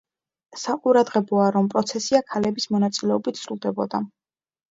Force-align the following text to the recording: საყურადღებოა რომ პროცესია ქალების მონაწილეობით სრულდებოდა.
საყურადღებოა 0.59 1.49
რომ 1.57 1.67
პროცესია 1.73 2.21
ქალების 2.33 2.67
მონაწილეობით 2.77 3.43
სრულდებოდა. 3.43 4.01